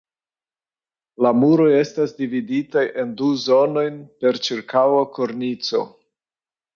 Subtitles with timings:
[1.25, 5.83] La muroj estas dividitaj en du zonojn per ĉirkaŭa kornico.